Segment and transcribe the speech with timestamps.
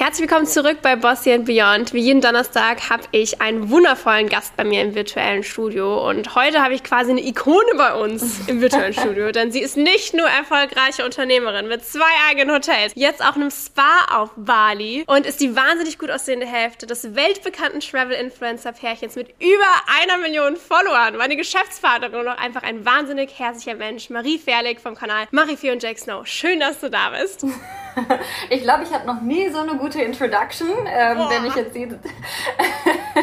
[0.00, 1.92] Herzlich willkommen zurück bei Bossy and Beyond.
[1.92, 6.62] Wie jeden Donnerstag habe ich einen wundervollen Gast bei mir im virtuellen Studio und heute
[6.62, 10.26] habe ich quasi eine Ikone bei uns im virtuellen Studio, denn sie ist nicht nur
[10.26, 15.54] erfolgreiche Unternehmerin mit zwei eigenen Hotels, jetzt auch einem Spa auf Bali und ist die
[15.54, 21.18] wahnsinnig gut aussehende Hälfte des weltbekannten Travel-Influencer-Pärchens mit über einer Million Followern.
[21.18, 25.82] Meine Geschäftspartnerin und auch einfach ein wahnsinnig herzlicher Mensch, Marie Ferlig vom Kanal Marie und
[25.82, 26.26] Jack Snow.
[26.26, 27.44] Schön, dass du da bist.
[28.50, 31.88] Ich glaube, ich hatte noch nie so eine gute Introduction, ähm, wenn ich jetzt sehe.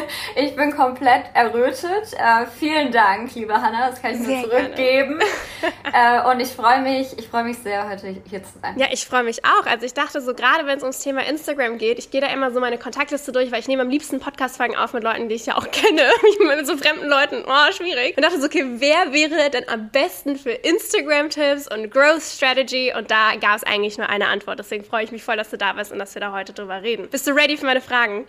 [0.36, 2.12] ich bin komplett errötet.
[2.14, 5.20] Äh, vielen Dank, liebe Hanna, das kann ich nur zurückgeben.
[5.92, 8.78] äh, und ich freue mich, ich freue mich sehr, heute hier zu sein.
[8.78, 9.66] Ja, ich freue mich auch.
[9.66, 12.50] Also ich dachte so, gerade wenn es ums Thema Instagram geht, ich gehe da immer
[12.50, 15.46] so meine Kontaktliste durch, weil ich nehme am liebsten Podcast-Folgen auf mit Leuten, die ich
[15.46, 16.02] ja auch kenne.
[16.46, 18.16] mit so fremden Leuten, oh, schwierig.
[18.16, 22.92] Und dachte so, okay, wer wäre denn am besten für Instagram-Tipps und Growth Strategy?
[22.96, 24.58] Und da gab es eigentlich nur eine Antwort.
[24.58, 26.82] Deswegen freue ich mich voll, dass du da bist und dass wir da heute drüber
[26.82, 27.08] reden.
[27.08, 28.26] Bist du ready für meine Fragen?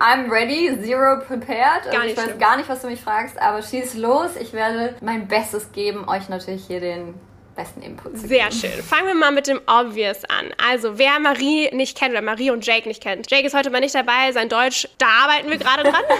[0.00, 1.84] I'm ready, zero prepared.
[1.90, 4.36] Gar also ich weiß gar nicht, was du mich fragst, aber schieß los.
[4.36, 7.14] Ich werde mein Bestes geben, euch natürlich hier den
[7.60, 8.82] besten Input zu Sehr schön.
[8.82, 10.46] Fangen wir mal mit dem Obvious an.
[10.70, 13.30] Also, wer Marie nicht kennt oder Marie und Jake nicht kennt.
[13.30, 16.02] Jake ist heute mal nicht dabei, sein Deutsch, da arbeiten wir gerade dran.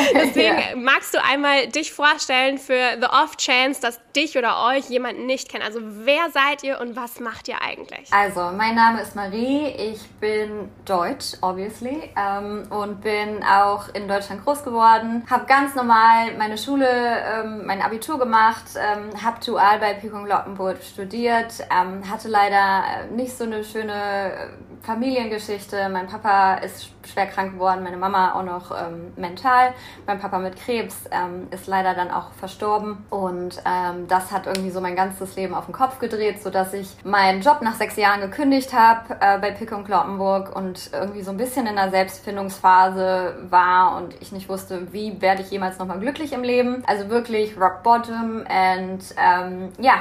[0.14, 0.76] Deswegen ja.
[0.76, 5.48] magst du einmal dich vorstellen für the off chance, dass dich oder euch jemand nicht
[5.48, 5.64] kennt.
[5.64, 8.12] Also, wer seid ihr und was macht ihr eigentlich?
[8.12, 14.44] Also, mein Name ist Marie, ich bin deutsch, obviously, ähm, und bin auch in Deutschland
[14.44, 15.26] groß geworden.
[15.28, 20.82] Habe ganz normal meine Schule, ähm, mein Abitur gemacht, ähm, habe dual bei Pico Glockenburg
[20.82, 24.48] studiert, ähm, hatte leider äh, nicht so eine schöne äh,
[24.82, 25.88] Familiengeschichte.
[25.90, 29.72] Mein Papa ist schwer krank geworden, meine Mama auch noch ähm, mental.
[30.06, 34.70] Mein Papa mit Krebs ähm, ist leider dann auch verstorben und ähm, das hat irgendwie
[34.70, 38.20] so mein ganzes Leben auf den Kopf gedreht, sodass ich meinen Job nach sechs Jahren
[38.20, 43.46] gekündigt habe äh, bei Pick und Kloppenburg und irgendwie so ein bisschen in einer Selbstfindungsphase
[43.50, 46.82] war und ich nicht wusste, wie werde ich jemals nochmal glücklich im Leben.
[46.86, 49.94] Also wirklich rock bottom and ähm, ja,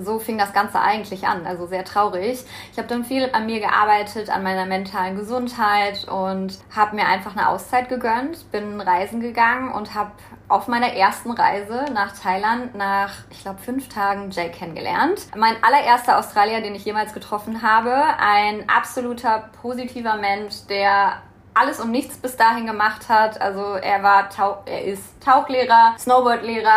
[0.00, 2.44] so fing das Ganze eigentlich an, also sehr traurig.
[2.72, 7.36] Ich habe dann viel an mir gearbeitet, an meiner mentalen Gesundheit und habe mir einfach
[7.36, 10.12] eine Auszeit gegönnt, bin reisen gegangen und habe
[10.48, 15.26] auf meiner ersten Reise nach Thailand nach, ich glaube, fünf Tagen Jay kennengelernt.
[15.36, 21.22] Mein allererster Australier, den ich jemals getroffen habe, ein absoluter positiver Mensch, der
[21.56, 23.40] alles und nichts bis dahin gemacht hat.
[23.40, 26.68] Also er war, Tauch, er ist Tauchlehrer, Snowboardlehrer,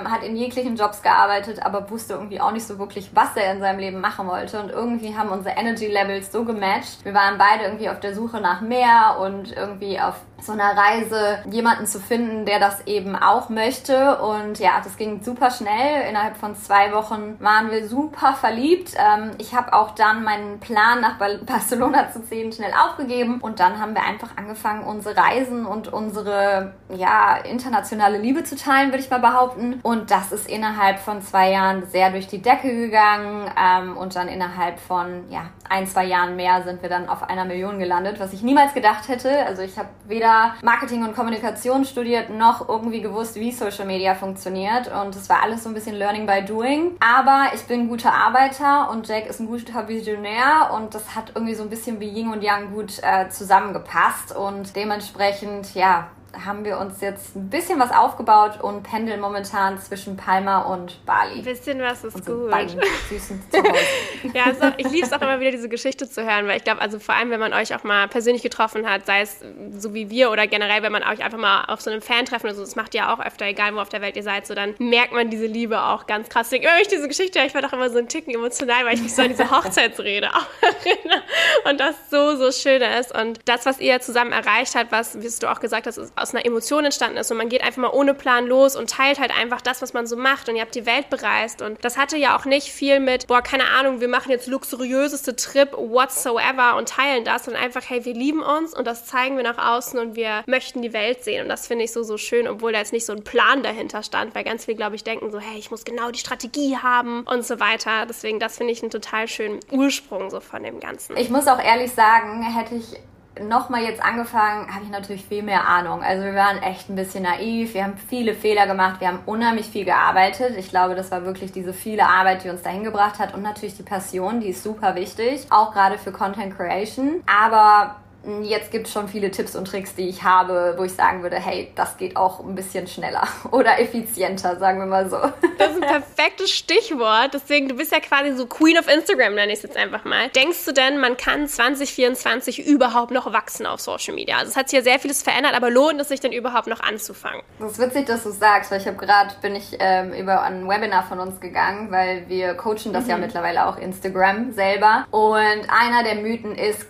[0.00, 3.52] ähm, hat in jeglichen Jobs gearbeitet, aber wusste irgendwie auch nicht so wirklich, was er
[3.52, 4.60] in seinem Leben machen wollte.
[4.60, 7.04] Und irgendwie haben unsere Energy Levels so gematcht.
[7.04, 11.40] Wir waren beide irgendwie auf der Suche nach mehr und irgendwie auf so einer Reise
[11.50, 14.18] jemanden zu finden, der das eben auch möchte.
[14.18, 16.08] Und ja, das ging super schnell.
[16.08, 18.94] Innerhalb von zwei Wochen waren wir super verliebt.
[18.96, 23.80] Ähm, ich habe auch dann meinen Plan nach Barcelona zu ziehen schnell aufgegeben und dann
[23.80, 29.10] haben wir einfach angefangen, unsere Reisen und unsere ja internationale Liebe zu teilen, würde ich
[29.10, 29.80] mal behaupten.
[29.82, 34.28] Und das ist innerhalb von zwei Jahren sehr durch die Decke gegangen ähm, und dann
[34.28, 38.32] innerhalb von ja ein zwei Jahren mehr sind wir dann auf einer Million gelandet, was
[38.32, 39.44] ich niemals gedacht hätte.
[39.44, 44.14] Also ich habe weder weder Marketing und Kommunikation studiert, noch irgendwie gewusst, wie Social Media
[44.14, 44.88] funktioniert.
[44.88, 46.96] Und es war alles so ein bisschen Learning by Doing.
[47.00, 51.32] Aber ich bin ein guter Arbeiter und Jack ist ein guter Visionär und das hat
[51.34, 54.36] irgendwie so ein bisschen wie Yin und Yang gut äh, zusammengepasst.
[54.36, 60.16] Und dementsprechend, ja, haben wir uns jetzt ein bisschen was aufgebaut und pendeln momentan zwischen
[60.16, 61.38] Palma und Bali.
[61.38, 62.76] Ein bisschen was ist so gut.
[63.08, 63.42] süßen
[64.34, 66.80] ja, auch, ich liebe es auch immer wieder, diese Geschichte zu hören, weil ich glaube,
[66.80, 69.40] also vor allem, wenn man euch auch mal persönlich getroffen hat, sei es
[69.76, 72.54] so wie wir oder generell, wenn man euch einfach mal auf so einem Fan-Treffen oder
[72.54, 74.74] so, das macht ihr auch öfter, egal wo auf der Welt ihr seid, so dann
[74.78, 76.50] merkt man diese Liebe auch ganz krass.
[76.50, 79.02] Deswegen, wenn ich diese Geschichte ich war doch immer so ein Ticken emotional, weil ich
[79.02, 81.22] mich so an diese Hochzeitsrede auch erinnere
[81.68, 83.14] und das so, so schön ist.
[83.14, 86.34] Und das, was ihr zusammen erreicht habt, was, wie du auch gesagt hast, ist aus
[86.34, 89.30] einer Emotion entstanden ist und man geht einfach mal ohne Plan los und teilt halt
[89.36, 92.16] einfach das, was man so macht und ihr habt die Welt bereist und das hatte
[92.16, 96.88] ja auch nicht viel mit, boah, keine Ahnung, wir machen jetzt luxuriöseste Trip whatsoever und
[96.88, 100.16] teilen das, sondern einfach, hey, wir lieben uns und das zeigen wir nach außen und
[100.16, 102.92] wir möchten die Welt sehen und das finde ich so, so schön, obwohl da jetzt
[102.92, 105.70] nicht so ein Plan dahinter stand, weil ganz viele, glaube ich, denken so, hey, ich
[105.70, 108.06] muss genau die Strategie haben und so weiter.
[108.06, 111.16] Deswegen, das finde ich einen total schönen Ursprung so von dem Ganzen.
[111.16, 112.96] Ich muss auch ehrlich sagen, hätte ich
[113.42, 116.02] nochmal jetzt angefangen, habe ich natürlich viel mehr Ahnung.
[116.02, 119.66] Also wir waren echt ein bisschen naiv, wir haben viele Fehler gemacht, wir haben unheimlich
[119.66, 120.56] viel gearbeitet.
[120.56, 123.76] Ich glaube, das war wirklich diese viele Arbeit, die uns dahin gebracht hat und natürlich
[123.76, 127.22] die Passion, die ist super wichtig, auch gerade für Content Creation.
[127.26, 127.96] Aber
[128.42, 131.36] Jetzt gibt es schon viele Tipps und Tricks, die ich habe, wo ich sagen würde,
[131.36, 135.16] hey, das geht auch ein bisschen schneller oder effizienter, sagen wir mal so.
[135.58, 137.34] Das ist ein perfektes Stichwort.
[137.34, 140.28] Deswegen, du bist ja quasi so Queen of Instagram, nenne ich es jetzt einfach mal.
[140.30, 144.38] Denkst du denn, man kann 2024 überhaupt noch wachsen auf Social Media?
[144.38, 146.80] Also es hat sich ja sehr vieles verändert, aber lohnt es sich denn überhaupt noch
[146.80, 147.42] anzufangen?
[147.58, 150.68] Das ist witzig, dass du sagst, weil ich habe gerade, bin ich ähm, über ein
[150.68, 153.10] Webinar von uns gegangen, weil wir coachen das mhm.
[153.10, 155.06] ja mittlerweile auch Instagram selber.
[155.10, 156.86] Und einer der Mythen ist,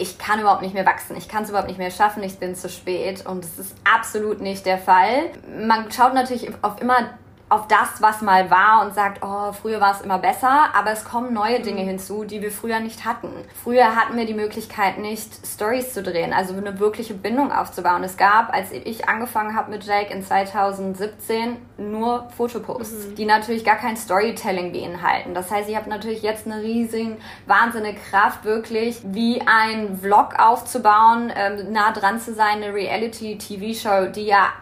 [0.00, 2.54] ich kann überhaupt nicht mehr wachsen, ich kann es überhaupt nicht mehr schaffen, ich bin
[2.54, 3.26] zu spät.
[3.26, 5.30] Und es ist absolut nicht der Fall.
[5.66, 7.10] Man schaut natürlich auf immer
[7.50, 11.04] auf das, was mal war und sagt, oh, früher war es immer besser, aber es
[11.04, 11.88] kommen neue Dinge mhm.
[11.88, 13.28] hinzu, die wir früher nicht hatten.
[13.62, 18.04] Früher hatten wir die Möglichkeit nicht, Stories zu drehen, also eine wirkliche Bindung aufzubauen.
[18.04, 23.14] Es gab, als ich angefangen habe mit Jake in 2017, nur Fotoposts, mhm.
[23.16, 25.34] die natürlich gar kein Storytelling beinhalten.
[25.34, 31.32] Das heißt, ich habe natürlich jetzt eine riesige, wahnsinnige Kraft, wirklich wie ein Vlog aufzubauen,
[31.34, 34.52] ähm, nah dran zu sein, eine Reality-TV-Show, die ja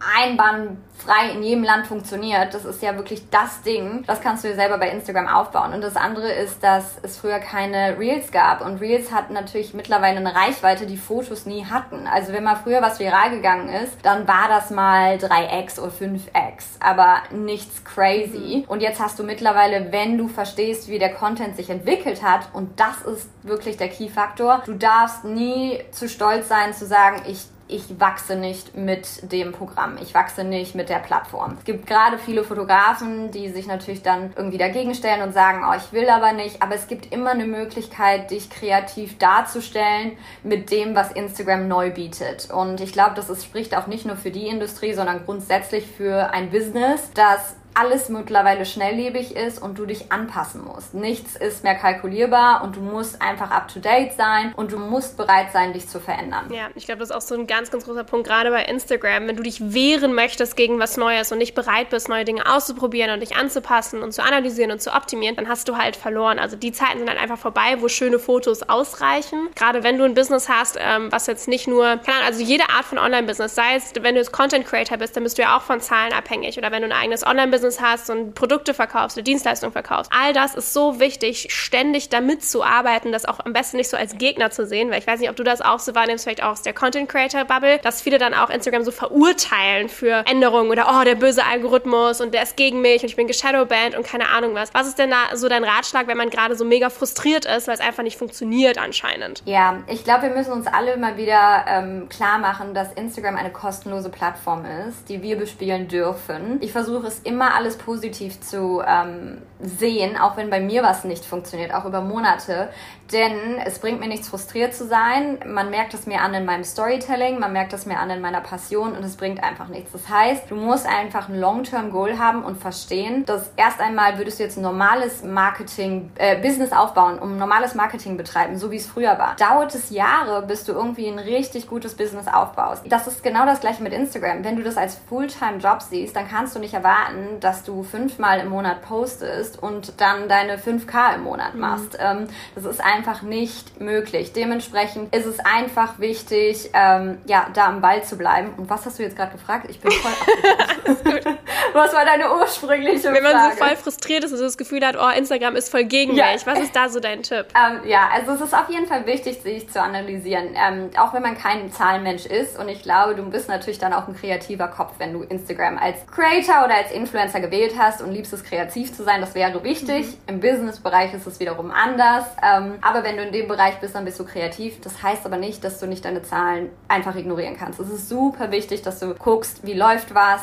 [0.00, 2.52] einbahnfrei in jedem Land funktioniert.
[2.54, 4.04] Das ist ja wirklich das Ding.
[4.06, 5.72] Das kannst du dir selber bei Instagram aufbauen.
[5.72, 8.64] Und das andere ist, dass es früher keine Reels gab.
[8.64, 12.06] Und Reels hatten natürlich mittlerweile eine Reichweite, die Fotos nie hatten.
[12.06, 16.64] Also wenn mal früher was viral gegangen ist, dann war das mal 3x oder 5x.
[16.80, 18.64] Aber nichts crazy.
[18.68, 22.78] Und jetzt hast du mittlerweile, wenn du verstehst, wie der Content sich entwickelt hat, und
[22.78, 27.98] das ist wirklich der Key-Faktor, du darfst nie zu stolz sein zu sagen, ich ich
[27.98, 31.56] wachse nicht mit dem Programm, ich wachse nicht mit der Plattform.
[31.58, 35.74] Es gibt gerade viele Fotografen, die sich natürlich dann irgendwie dagegen stellen und sagen, oh,
[35.76, 40.94] ich will aber nicht, aber es gibt immer eine Möglichkeit, dich kreativ darzustellen mit dem,
[40.94, 42.50] was Instagram neu bietet.
[42.50, 46.30] Und ich glaube, das ist, spricht auch nicht nur für die Industrie, sondern grundsätzlich für
[46.30, 50.94] ein Business, das alles mittlerweile schnelllebig ist und du dich anpassen musst.
[50.94, 55.16] Nichts ist mehr kalkulierbar und du musst einfach up to date sein und du musst
[55.16, 56.50] bereit sein, dich zu verändern.
[56.52, 59.28] Ja, ich glaube, das ist auch so ein ganz, ganz großer Punkt, gerade bei Instagram.
[59.28, 63.10] Wenn du dich wehren möchtest gegen was Neues und nicht bereit bist, neue Dinge auszuprobieren
[63.12, 66.38] und dich anzupassen und zu analysieren und zu optimieren, dann hast du halt verloren.
[66.38, 69.48] Also die Zeiten sind halt einfach vorbei, wo schöne Fotos ausreichen.
[69.54, 72.64] Gerade wenn du ein Business hast, ähm, was jetzt nicht nur, keine Ahnung, also jede
[72.70, 75.56] Art von Online-Business, sei es, wenn du jetzt Content Creator bist, dann bist du ja
[75.56, 76.56] auch von Zahlen abhängig.
[76.56, 80.10] Oder wenn du ein eigenes Online-Business Business hast und Produkte verkaufst oder Dienstleistungen verkaufst.
[80.14, 83.96] All das ist so wichtig, ständig damit zu arbeiten, das auch am besten nicht so
[83.96, 86.42] als Gegner zu sehen, weil ich weiß nicht, ob du das auch so wahrnimmst, vielleicht
[86.42, 90.70] auch aus der Content Creator Bubble, dass viele dann auch Instagram so verurteilen für Änderungen
[90.70, 94.06] oder oh, der böse Algorithmus und der ist gegen mich und ich bin geshadowbanned und
[94.06, 94.72] keine Ahnung was.
[94.72, 97.74] Was ist denn da so dein Ratschlag, wenn man gerade so mega frustriert ist, weil
[97.74, 99.42] es einfach nicht funktioniert anscheinend?
[99.44, 103.50] Ja, ich glaube, wir müssen uns alle mal wieder ähm, klar machen, dass Instagram eine
[103.50, 106.58] kostenlose Plattform ist, die wir bespielen dürfen.
[106.60, 111.24] Ich versuche es immer alles positiv zu ähm, sehen, auch wenn bei mir was nicht
[111.24, 112.68] funktioniert, auch über Monate.
[113.12, 115.38] Denn es bringt mir nichts, frustriert zu sein.
[115.46, 118.40] Man merkt es mir an in meinem Storytelling, man merkt es mir an in meiner
[118.40, 119.92] Passion und es bringt einfach nichts.
[119.92, 124.42] Das heißt, du musst einfach ein Long-Term-Goal haben und verstehen, dass erst einmal würdest du
[124.42, 129.18] jetzt ein normales Marketing, äh, Business aufbauen, um normales Marketing betreiben, so wie es früher
[129.18, 129.36] war.
[129.36, 132.82] Dauert es Jahre, bis du irgendwie ein richtig gutes Business aufbaust.
[132.88, 134.42] Das ist genau das gleiche mit Instagram.
[134.42, 138.48] Wenn du das als Fulltime-Job siehst, dann kannst du nicht erwarten, dass du fünfmal im
[138.48, 141.60] Monat postest und dann deine 5K im Monat mhm.
[141.60, 141.98] machst.
[141.98, 142.28] Mhm.
[142.54, 144.32] Das ist einfach nicht möglich.
[144.32, 148.54] Dementsprechend ist es einfach wichtig, ähm, ja, da am Ball zu bleiben.
[148.56, 149.66] Und was hast du jetzt gerade gefragt?
[149.68, 151.20] Ich bin voll
[151.76, 153.16] Was war deine ursprüngliche Frage?
[153.16, 155.84] Wenn man so voll frustriert ist und so das Gefühl hat, oh, Instagram ist voll
[155.84, 156.32] gegen ja.
[156.32, 156.46] mich.
[156.46, 157.46] Was ist da so dein Tipp?
[157.54, 160.54] Ähm, ja, also es ist auf jeden Fall wichtig, sich zu analysieren.
[160.54, 162.58] Ähm, auch wenn man kein Zahlenmensch ist.
[162.58, 165.98] Und ich glaube, du bist natürlich dann auch ein kreativer Kopf, wenn du Instagram als
[166.06, 169.20] Creator oder als Influencer gewählt hast und liebst es kreativ zu sein.
[169.20, 170.06] Das wäre wichtig.
[170.06, 170.14] Mhm.
[170.26, 172.24] Im Business-Bereich ist es wiederum anders.
[172.42, 174.80] Ähm, aber wenn du in dem Bereich bist, dann bist du kreativ.
[174.80, 177.80] Das heißt aber nicht, dass du nicht deine Zahlen einfach ignorieren kannst.
[177.80, 180.42] Es ist super wichtig, dass du guckst, wie läuft was,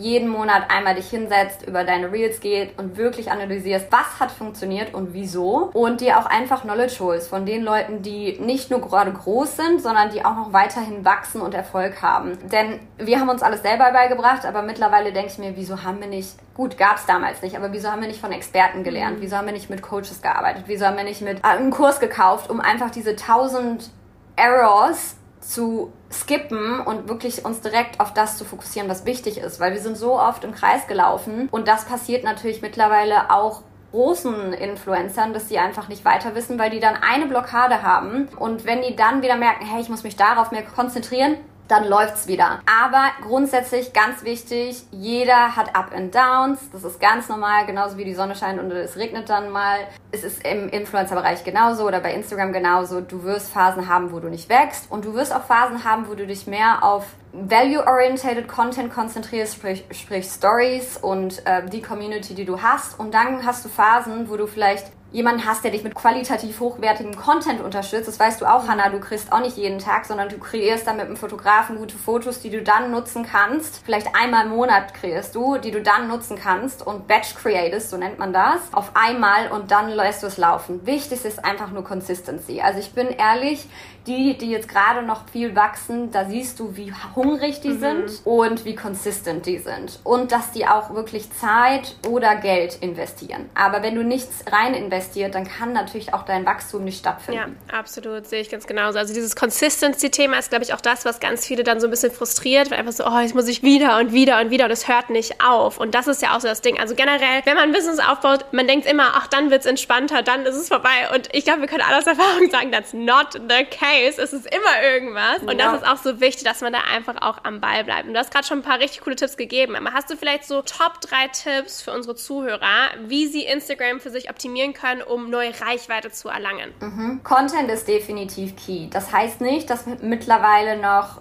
[0.00, 4.94] jeden Monat einmal dich hinsetzt, über deine Reels geht und wirklich analysierst, was hat funktioniert
[4.94, 9.12] und wieso und dir auch einfach Knowledge holst von den Leuten, die nicht nur gerade
[9.12, 12.38] groß sind, sondern die auch noch weiterhin wachsen und Erfolg haben.
[12.50, 16.08] Denn wir haben uns alles selber beigebracht, aber mittlerweile denke ich mir, wieso haben wir
[16.08, 19.18] nicht, gut, gab es damals nicht, aber wieso haben wir nicht von Experten gelernt?
[19.18, 19.22] Mhm.
[19.22, 20.64] Wieso haben wir nicht mit Coaches gearbeitet?
[20.66, 23.90] Wieso haben wir nicht mit äh, einem Kurs gekauft, um einfach diese 1000
[24.36, 29.72] Errors zu skippen und wirklich uns direkt auf das zu fokussieren, was wichtig ist, weil
[29.72, 35.32] wir sind so oft im Kreis gelaufen und das passiert natürlich mittlerweile auch großen Influencern,
[35.32, 38.28] dass die einfach nicht weiter wissen, weil die dann eine Blockade haben.
[38.36, 41.36] Und wenn die dann wieder merken, hey, ich muss mich darauf mehr konzentrieren,
[41.68, 42.60] dann läuft's wieder.
[42.82, 46.70] Aber grundsätzlich ganz wichtig, jeder hat Up and Downs.
[46.72, 49.78] Das ist ganz normal, genauso wie die Sonne scheint und es regnet dann mal.
[50.12, 53.00] Es ist im Influencer-Bereich genauso oder bei Instagram genauso.
[53.00, 56.14] Du wirst Phasen haben, wo du nicht wächst und du wirst auch Phasen haben, wo
[56.14, 62.46] du dich mehr auf Value-orientated Content konzentrierst, sprich, sprich Stories und äh, die Community, die
[62.46, 62.98] du hast.
[62.98, 67.16] Und dann hast du Phasen, wo du vielleicht jemanden hast, der dich mit qualitativ hochwertigem
[67.16, 68.06] Content unterstützt.
[68.06, 70.98] Das weißt du auch, Hannah, du kriegst auch nicht jeden Tag, sondern du kreierst dann
[70.98, 73.80] mit einem Fotografen gute Fotos, die du dann nutzen kannst.
[73.82, 77.96] Vielleicht einmal im Monat kreierst du, die du dann nutzen kannst und batch createst, so
[77.96, 80.84] nennt man das, auf einmal und dann lässt du es laufen.
[80.84, 82.60] Wichtig ist einfach nur Consistency.
[82.60, 83.66] Also ich bin ehrlich,
[84.06, 87.80] die, die jetzt gerade noch viel wachsen, da siehst du, wie hungrig die mhm.
[87.80, 89.98] sind und wie consistent die sind.
[90.04, 93.50] Und dass die auch wirklich Zeit oder Geld investieren.
[93.54, 97.56] Aber wenn du nichts rein investiert, dann kann natürlich auch dein Wachstum nicht stattfinden.
[97.68, 98.98] Ja, absolut, sehe ich ganz genauso.
[98.98, 102.12] Also dieses Consistency-Thema ist, glaube ich, auch das, was ganz viele dann so ein bisschen
[102.12, 104.88] frustriert, weil einfach so, oh, jetzt muss ich wieder und wieder und wieder und es
[104.88, 105.78] hört nicht auf.
[105.78, 106.78] Und das ist ja auch so das Ding.
[106.78, 110.22] Also generell, wenn man ein Business aufbaut, man denkt immer, ach, dann wird es entspannter,
[110.22, 111.10] dann ist es vorbei.
[111.14, 114.32] Und ich glaube, wir können alle aus Erfahrung sagen, that's not the case weiß, es
[114.32, 115.40] ist immer irgendwas.
[115.40, 115.72] Und ja.
[115.72, 118.06] das ist auch so wichtig, dass man da einfach auch am Ball bleibt.
[118.06, 119.76] Und du hast gerade schon ein paar richtig coole Tipps gegeben.
[119.76, 124.10] Aber hast du vielleicht so Top 3 Tipps für unsere Zuhörer, wie sie Instagram für
[124.10, 126.72] sich optimieren können, um neue Reichweite zu erlangen?
[126.80, 127.20] Mhm.
[127.22, 128.88] Content ist definitiv key.
[128.90, 131.20] Das heißt nicht, dass mittlerweile noch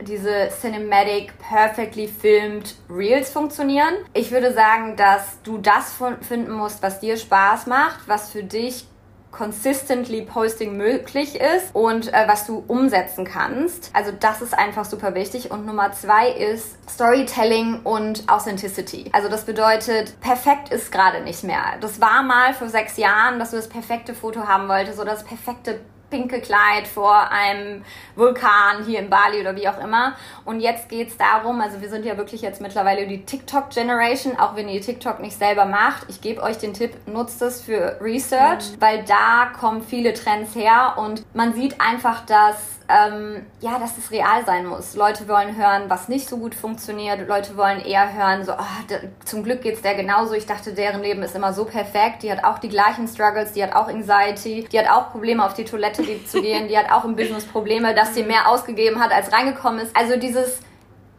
[0.00, 3.94] diese Cinematic, perfectly filmed Reels funktionieren.
[4.14, 5.94] Ich würde sagen, dass du das
[6.26, 8.86] finden musst, was dir Spaß macht, was für dich
[9.32, 13.90] consistently Posting möglich ist und äh, was du umsetzen kannst.
[13.94, 15.50] Also das ist einfach super wichtig.
[15.50, 19.10] Und Nummer zwei ist Storytelling und Authenticity.
[19.12, 21.62] Also das bedeutet, perfekt ist gerade nicht mehr.
[21.80, 25.24] Das war mal vor sechs Jahren, dass du das perfekte Foto haben wolltest oder das
[25.24, 25.80] perfekte
[26.12, 27.82] pinke Kleid vor einem
[28.16, 30.14] Vulkan hier in Bali oder wie auch immer.
[30.44, 34.54] Und jetzt geht es darum, also wir sind ja wirklich jetzt mittlerweile die TikTok-Generation, auch
[34.54, 36.04] wenn ihr TikTok nicht selber macht.
[36.08, 38.80] Ich gebe euch den Tipp, nutzt es für Research, mhm.
[38.80, 44.10] weil da kommen viele Trends her und man sieht einfach, dass ähm, ja, dass es
[44.10, 44.94] real sein muss.
[44.94, 47.26] Leute wollen hören, was nicht so gut funktioniert.
[47.26, 50.34] Leute wollen eher hören, so, oh, zum Glück geht es der genauso.
[50.34, 52.22] Ich dachte, deren Leben ist immer so perfekt.
[52.22, 55.54] Die hat auch die gleichen Struggles, die hat auch Anxiety, die hat auch Probleme, auf
[55.54, 59.12] die Toilette zu gehen, die hat auch im Business Probleme, dass sie mehr ausgegeben hat,
[59.12, 59.96] als reingekommen ist.
[59.96, 60.60] Also dieses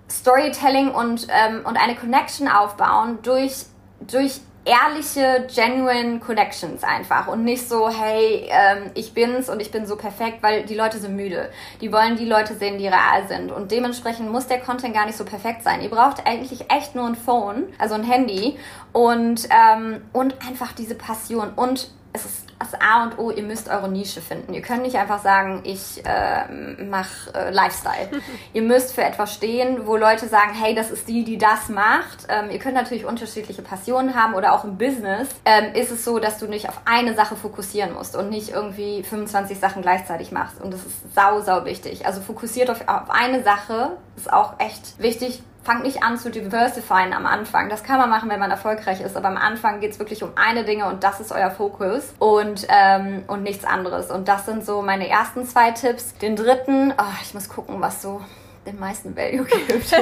[0.10, 3.66] Storytelling und, ähm, und eine Connection aufbauen durch,
[4.02, 9.86] durch ehrliche, genuine Connections einfach und nicht so, hey, ähm, ich bin's und ich bin
[9.86, 11.50] so perfekt, weil die Leute sind müde.
[11.82, 15.18] Die wollen die Leute sehen, die real sind und dementsprechend muss der Content gar nicht
[15.18, 15.82] so perfekt sein.
[15.82, 18.58] Ihr braucht eigentlich echt nur ein Phone, also ein Handy
[18.94, 23.70] und, ähm, und einfach diese Passion und es ist das A und O, ihr müsst
[23.70, 24.54] eure Nische finden.
[24.54, 28.10] Ihr könnt nicht einfach sagen, ich äh, mache äh, Lifestyle.
[28.54, 32.28] ihr müsst für etwas stehen, wo Leute sagen, hey, das ist die, die das macht.
[32.30, 36.20] Ähm, ihr könnt natürlich unterschiedliche Passionen haben oder auch im Business ähm, ist es so,
[36.20, 40.62] dass du nicht auf eine Sache fokussieren musst und nicht irgendwie 25 Sachen gleichzeitig machst.
[40.62, 42.06] Und das ist sau, sau wichtig.
[42.06, 43.98] Also fokussiert euch auf eine Sache.
[44.16, 47.70] Ist auch echt wichtig fangt nicht an zu diversifyen am Anfang.
[47.70, 50.32] Das kann man machen, wenn man erfolgreich ist, aber am Anfang geht es wirklich um
[50.36, 54.12] eine Dinge und das ist euer Fokus und, ähm, und nichts anderes.
[54.12, 56.16] Und das sind so meine ersten zwei Tipps.
[56.18, 58.22] Den dritten, oh, ich muss gucken, was so
[58.66, 59.94] den meisten Value gibt.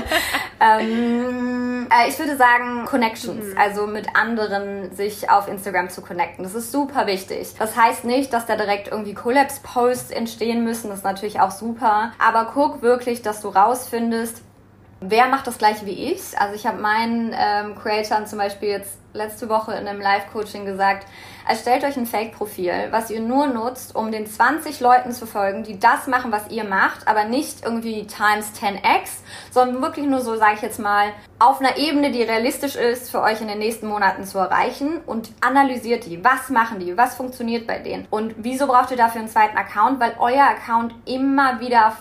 [0.60, 3.58] ähm, äh, ich würde sagen Connections, mhm.
[3.58, 6.44] also mit anderen sich auf Instagram zu connecten.
[6.44, 7.53] Das ist super wichtig.
[7.58, 10.89] Das heißt nicht, dass da direkt irgendwie Collapse-Posts entstehen müssen.
[10.89, 12.12] Das ist natürlich auch super.
[12.20, 14.41] Aber guck wirklich, dass du rausfindest,
[15.03, 16.38] Wer macht das gleiche wie ich?
[16.38, 21.08] Also ich habe meinen ähm, Creatoren zum Beispiel jetzt letzte Woche in einem Live-Coaching gesagt,
[21.48, 25.79] erstellt euch ein Fake-Profil, was ihr nur nutzt, um den 20 Leuten zu folgen, die
[25.79, 29.10] das machen, was ihr macht, aber nicht irgendwie times 10x,
[29.50, 31.08] sondern wirklich nur so, sage ich jetzt mal,
[31.39, 35.31] auf einer Ebene, die realistisch ist, für euch in den nächsten Monaten zu erreichen und
[35.41, 36.24] analysiert die.
[36.24, 36.96] Was machen die?
[36.96, 38.08] Was funktioniert bei denen?
[38.12, 40.00] Und wieso braucht ihr dafür einen zweiten Account?
[40.00, 41.98] Weil euer Account immer wieder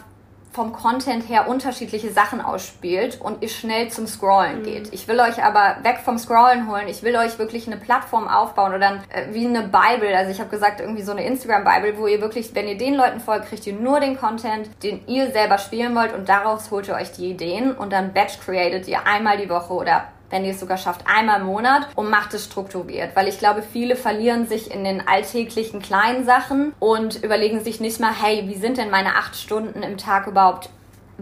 [0.53, 4.65] vom Content her unterschiedliche Sachen ausspielt und ihr schnell zum Scrollen mhm.
[4.65, 4.93] geht.
[4.93, 6.89] Ich will euch aber weg vom Scrollen holen.
[6.89, 10.17] Ich will euch wirklich eine Plattform aufbauen oder dann, äh, wie eine Bible.
[10.17, 13.21] Also ich habe gesagt, irgendwie so eine Instagram-Bible, wo ihr wirklich, wenn ihr den Leuten
[13.21, 16.95] folgt, kriegt ihr nur den Content, den ihr selber spielen wollt und daraus holt ihr
[16.95, 20.61] euch die Ideen und dann batch created ihr einmal die Woche oder wenn ihr es
[20.61, 23.15] sogar schafft, einmal im Monat und macht es strukturiert.
[23.15, 28.01] Weil ich glaube, viele verlieren sich in den alltäglichen kleinen Sachen und überlegen sich nicht
[28.01, 30.71] mal, hey, wie sind denn meine acht Stunden im Tag überhaupt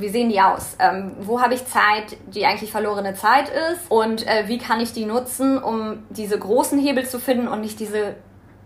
[0.01, 0.77] wie sehen die aus?
[0.79, 3.91] Ähm, wo habe ich Zeit, die eigentlich verlorene Zeit ist?
[3.91, 7.81] Und äh, wie kann ich die nutzen, um diese großen Hebel zu finden und nicht
[7.81, 8.15] diese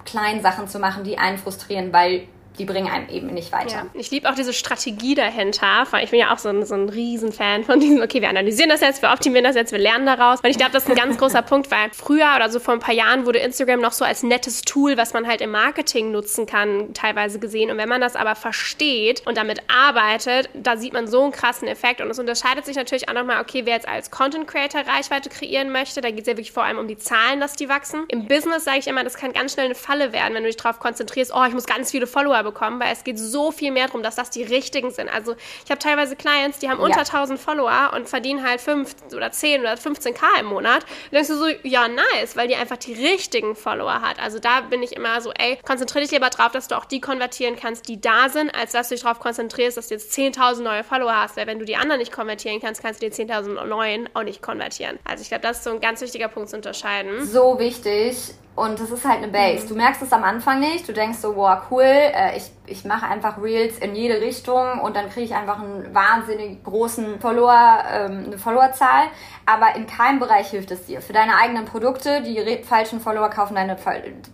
[0.04, 2.24] kleinen Sachen zu machen, die einen frustrieren, weil
[2.58, 3.70] die bringen einem eben nicht weiter.
[3.70, 3.86] Ja.
[3.94, 7.64] Ich liebe auch diese Strategie dahinter, ich bin ja auch so ein, so ein Riesenfan
[7.64, 10.40] von diesem, okay, wir analysieren das jetzt, wir optimieren das jetzt, wir lernen daraus.
[10.40, 12.80] Und ich glaube, das ist ein ganz großer Punkt, weil früher oder so vor ein
[12.80, 16.46] paar Jahren wurde Instagram noch so als nettes Tool, was man halt im Marketing nutzen
[16.46, 17.70] kann, teilweise gesehen.
[17.70, 21.68] Und wenn man das aber versteht und damit arbeitet, da sieht man so einen krassen
[21.68, 22.00] Effekt.
[22.00, 25.70] Und es unterscheidet sich natürlich auch nochmal, okay, wer jetzt als Content Creator Reichweite kreieren
[25.70, 28.04] möchte, da geht es ja wirklich vor allem um die Zahlen, dass die wachsen.
[28.08, 30.56] Im Business sage ich immer, das kann ganz schnell eine Falle werden, wenn du dich
[30.56, 33.86] darauf konzentrierst, oh, ich muss ganz viele Follower bekommen, weil es geht so viel mehr
[33.86, 35.08] darum, dass das die richtigen sind.
[35.08, 35.34] Also
[35.64, 37.04] ich habe teilweise Clients, die haben unter ja.
[37.04, 40.84] 1000 Follower und verdienen halt 5 oder 10 oder 15k im Monat.
[40.84, 44.20] Und denkst du so, ja, nice, weil die einfach die richtigen Follower hat.
[44.20, 47.00] Also da bin ich immer so, ey, konzentriere dich lieber drauf, dass du auch die
[47.00, 50.62] konvertieren kannst, die da sind, als dass du dich darauf konzentrierst, dass du jetzt 10.000
[50.62, 51.36] neue Follower hast.
[51.36, 54.42] Weil wenn du die anderen nicht konvertieren kannst, kannst du die 10.000 neuen auch nicht
[54.42, 54.98] konvertieren.
[55.04, 57.26] Also ich glaube, das ist so ein ganz wichtiger Punkt zu unterscheiden.
[57.26, 58.16] So wichtig.
[58.54, 59.64] Und es ist halt eine Base.
[59.64, 59.68] Mhm.
[59.68, 60.86] Du merkst es am Anfang nicht.
[60.86, 64.94] Du denkst so, wow, cool, äh, ich, ich mache einfach Reels in jede Richtung und
[64.94, 69.04] dann kriege ich einfach einen wahnsinnig großen Follower, ähm, eine Followerzahl.
[69.46, 71.00] Aber in keinem Bereich hilft es dir.
[71.00, 73.76] Für deine eigenen Produkte, die falschen Follower kaufen deine,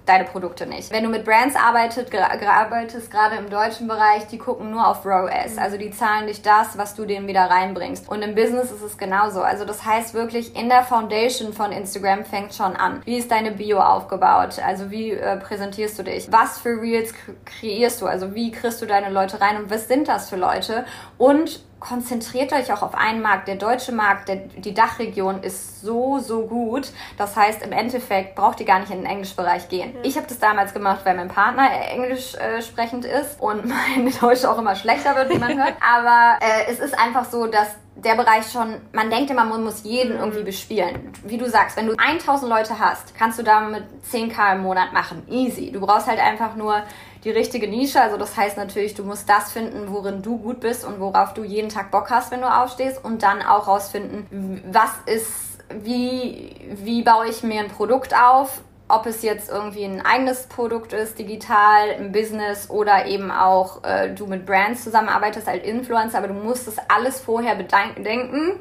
[0.05, 0.91] deine Produkte nicht.
[0.91, 5.55] Wenn du mit Brands arbeitet, arbeitest, gerade im deutschen Bereich, die gucken nur auf ROAS.
[5.55, 5.59] Mhm.
[5.61, 8.09] Also die zahlen dich das, was du denen wieder reinbringst.
[8.09, 9.43] Und im Business ist es genauso.
[9.43, 13.01] Also das heißt wirklich, in der Foundation von Instagram fängt schon an.
[13.05, 14.08] Wie ist deine Bio auf?
[14.09, 14.59] Aufgebaut?
[14.65, 16.31] Also wie äh, präsentierst du dich?
[16.33, 17.13] Was für Reels
[17.45, 18.07] kreierst du?
[18.07, 20.85] Also wie kriegst du deine Leute rein und was sind das für Leute?
[21.19, 23.49] Und konzentriert euch auch auf einen Markt.
[23.49, 26.91] Der deutsche Markt, der, die Dachregion ist so, so gut.
[27.17, 29.93] Das heißt, im Endeffekt braucht ihr gar nicht in den Englischbereich gehen.
[29.93, 30.01] Mhm.
[30.03, 33.65] Ich habe das damals gemacht, weil mein Partner englisch äh, sprechend ist und
[33.97, 35.75] mein Deutsch auch immer schlechter wird, wie man hört.
[35.81, 39.83] Aber äh, es ist einfach so, dass der Bereich schon, man denkt immer, man muss
[39.83, 40.21] jeden mhm.
[40.21, 41.13] irgendwie bespielen.
[41.25, 45.23] Wie du sagst, wenn du 1000 Leute hast, kannst du damit 10k im Monat machen.
[45.29, 45.73] Easy.
[45.73, 46.83] Du brauchst halt einfach nur
[47.25, 48.01] die richtige Nische.
[48.01, 51.45] Also das heißt natürlich, du musst das finden, worin du gut bist und worauf du
[51.45, 53.05] jeden Tag Bock hast, wenn du aufstehst.
[53.05, 59.05] Und dann auch rausfinden, was ist, wie, wie baue ich mir ein Produkt auf, ob
[59.07, 64.27] es jetzt irgendwie ein eigenes Produkt ist, digital, im Business oder eben auch äh, du
[64.27, 68.59] mit Brands zusammenarbeitest als Influencer, aber du musst das alles vorher bedenken,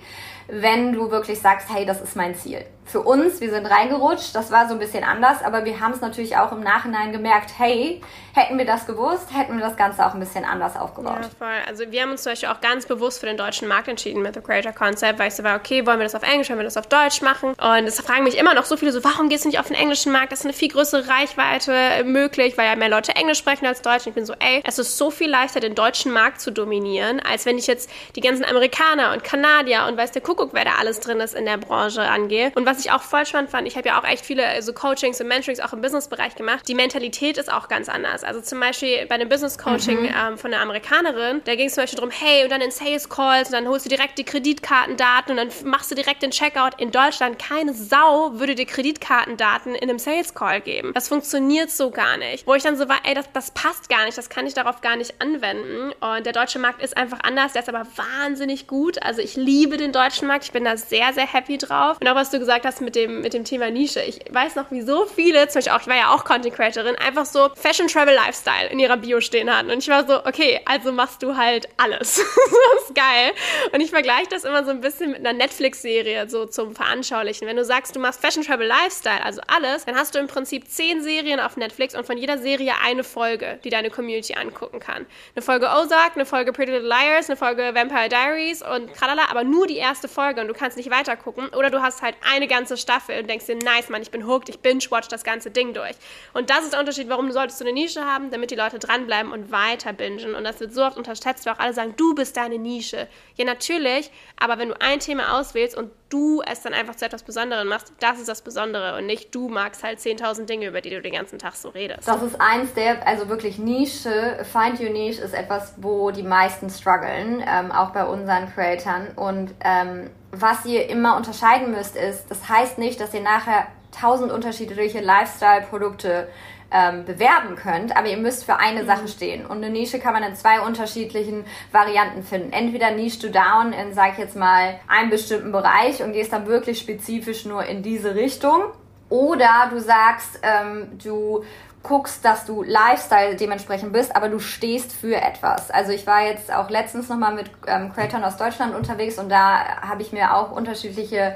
[0.50, 4.50] wenn du wirklich sagst, hey, das ist mein Ziel für uns, wir sind reingerutscht, das
[4.50, 8.02] war so ein bisschen anders, aber wir haben es natürlich auch im Nachhinein gemerkt, hey,
[8.34, 11.20] hätten wir das gewusst, hätten wir das Ganze auch ein bisschen anders aufgebaut.
[11.22, 11.58] Ja, voll.
[11.68, 14.36] Also wir haben uns zum Beispiel auch ganz bewusst für den deutschen Markt entschieden mit
[14.36, 16.64] The Creator Concept, weil ich so war, okay, wollen wir das auf Englisch, wollen wir
[16.64, 17.50] das auf Deutsch machen?
[17.50, 19.76] Und es fragen mich immer noch so viele so, warum gehst du nicht auf den
[19.76, 20.32] englischen Markt?
[20.32, 24.06] Das ist eine viel größere Reichweite möglich, weil ja mehr Leute Englisch sprechen als Deutsch.
[24.06, 27.20] Und ich bin so, ey, es ist so viel leichter, den deutschen Markt zu dominieren,
[27.20, 30.72] als wenn ich jetzt die ganzen Amerikaner und Kanadier und weiß der Kuckuck, wer da
[30.80, 32.52] alles drin ist in der Branche angehe.
[32.56, 34.72] Und was was ich auch voll spannend fand, ich habe ja auch echt viele so
[34.72, 36.68] Coachings und Mentorings auch im Businessbereich gemacht.
[36.68, 38.24] Die Mentalität ist auch ganz anders.
[38.24, 40.14] Also zum Beispiel bei einem Business Coaching mhm.
[40.16, 43.10] ähm, von einer Amerikanerin, da ging es zum Beispiel darum, hey, und dann in Sales
[43.10, 46.80] Calls, und dann holst du direkt die Kreditkartendaten und dann machst du direkt den Checkout.
[46.80, 50.92] In Deutschland, keine Sau würde dir Kreditkartendaten in einem Sales Call geben.
[50.94, 52.46] Das funktioniert so gar nicht.
[52.46, 54.82] Wo ich dann so war, ey, das, das passt gar nicht, das kann ich darauf
[54.82, 55.94] gar nicht anwenden.
[56.00, 59.02] Und der deutsche Markt ist einfach anders, der ist aber wahnsinnig gut.
[59.02, 61.98] Also ich liebe den deutschen Markt, ich bin da sehr, sehr happy drauf.
[62.00, 64.02] Und auch was du gesagt hast, hast mit dem, mit dem Thema Nische.
[64.02, 66.96] Ich weiß noch, wie so viele, zum Beispiel auch, ich war ja auch Content Creatorin,
[66.96, 69.72] einfach so Fashion Travel Lifestyle in ihrer Bio stehen hatten.
[69.72, 72.18] Und ich war so, okay, also machst du halt alles.
[72.18, 73.32] das ist geil.
[73.72, 77.48] Und ich vergleiche das immer so ein bisschen mit einer Netflix-Serie, so zum Veranschaulichen.
[77.48, 80.70] Wenn du sagst, du machst Fashion Travel Lifestyle, also alles, dann hast du im Prinzip
[80.70, 85.06] zehn Serien auf Netflix und von jeder Serie eine Folge, die deine Community angucken kann.
[85.36, 89.44] Eine Folge Ozark, eine Folge Pretty Little Liars, eine Folge Vampire Diaries und tralala, aber
[89.44, 91.50] nur die erste Folge und du kannst nicht weiter gucken.
[91.50, 94.50] Oder du hast halt eine ganze Staffel und denkst dir, nice, Mann, ich bin hooked,
[94.50, 95.96] ich binge-watch das ganze Ding durch.
[96.34, 98.80] Und das ist der Unterschied, warum du solltest du eine Nische haben, damit die Leute
[98.80, 100.34] dranbleiben und weiter bingen.
[100.34, 103.08] Und das wird so oft unterschätzt, weil auch alle sagen, du bist deine Nische.
[103.36, 107.24] Ja, natürlich, aber wenn du ein Thema auswählst und du es dann einfach zu etwas
[107.24, 110.90] Besonderem machst, das ist das Besondere und nicht du magst halt 10.000 Dinge, über die
[110.90, 112.08] du den ganzen Tag so redest.
[112.08, 116.70] Das ist eins der, also wirklich Nische, Find Your Niche ist etwas, wo die meisten
[116.70, 122.48] strugglen, ähm, auch bei unseren Creatoren und ähm, was ihr immer unterscheiden müsst ist, das
[122.48, 126.28] heißt nicht, dass ihr nachher tausend unterschiedliche Lifestyle-Produkte
[126.72, 128.88] ähm, bewerben könnt, aber ihr müsst für eine mhm.
[128.88, 129.46] Sache stehen.
[129.46, 132.52] Und eine Nische kann man in zwei unterschiedlichen Varianten finden.
[132.52, 136.48] Entweder niche du down in, sag ich jetzt mal, einen bestimmten Bereich und gehst dann
[136.48, 138.64] wirklich spezifisch nur in diese Richtung.
[139.10, 141.46] Oder du sagst, ähm, du
[141.84, 145.72] guckst, dass du Lifestyle dementsprechend bist, aber du stehst für etwas.
[145.72, 149.82] Also ich war jetzt auch letztens nochmal mit ähm, Creatoren aus Deutschland unterwegs und da
[149.82, 151.36] habe ich mir auch unterschiedliche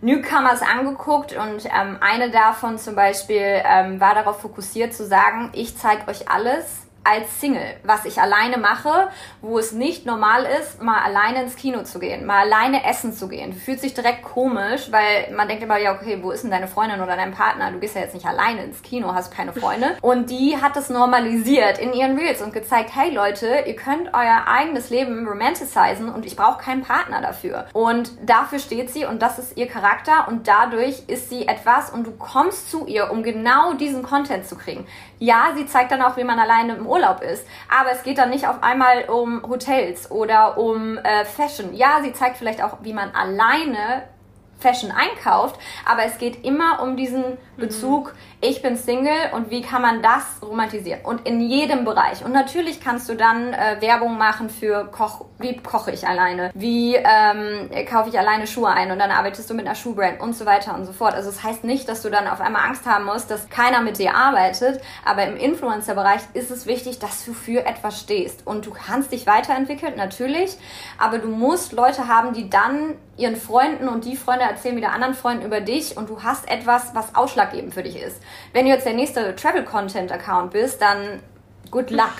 [0.00, 5.76] Newcomers angeguckt und ähm, eine davon zum Beispiel ähm, war darauf fokussiert zu sagen, ich
[5.76, 9.08] zeige euch alles, als Single, was ich alleine mache,
[9.40, 13.28] wo es nicht normal ist, mal alleine ins Kino zu gehen, mal alleine essen zu
[13.28, 13.52] gehen.
[13.52, 17.00] Fühlt sich direkt komisch, weil man denkt immer, ja, okay, wo ist denn deine Freundin
[17.00, 17.70] oder dein Partner?
[17.70, 19.96] Du gehst ja jetzt nicht alleine ins Kino, hast keine Freunde.
[20.02, 24.44] Und die hat es normalisiert in ihren Reels und gezeigt, hey Leute, ihr könnt euer
[24.46, 27.66] eigenes Leben romanticizen und ich brauche keinen Partner dafür.
[27.72, 32.06] Und dafür steht sie und das ist ihr Charakter und dadurch ist sie etwas und
[32.06, 34.86] du kommst zu ihr, um genau diesen Content zu kriegen.
[35.18, 38.30] Ja, sie zeigt dann auch, wie man alleine im Urlaub ist, aber es geht dann
[38.30, 41.74] nicht auf einmal um Hotels oder um äh, Fashion.
[41.74, 44.02] Ja, sie zeigt vielleicht auch, wie man alleine
[44.58, 48.18] Fashion einkauft, aber es geht immer um diesen Bezug, mhm.
[48.40, 51.00] ich bin Single und wie kann man das romantisieren?
[51.04, 52.24] Und in jedem Bereich.
[52.24, 56.96] Und natürlich kannst du dann äh, Werbung machen für Koch, wie koche ich alleine, wie
[56.96, 60.46] ähm, kaufe ich alleine Schuhe ein und dann arbeitest du mit einer Schuhbrand und so
[60.46, 61.14] weiter und so fort.
[61.14, 63.80] Also es das heißt nicht, dass du dann auf einmal Angst haben musst, dass keiner
[63.80, 68.66] mit dir arbeitet, aber im Influencer-Bereich ist es wichtig, dass du für etwas stehst und
[68.66, 70.56] du kannst dich weiterentwickeln, natürlich,
[70.98, 75.14] aber du musst Leute haben, die dann ihren Freunden und die Freunde erzählen wieder anderen
[75.14, 78.22] Freunden über dich und du hast etwas, was ausschlaggebend für dich ist.
[78.52, 81.20] Wenn du jetzt der nächste Travel-Content-Account bist, dann
[81.76, 82.16] good luck,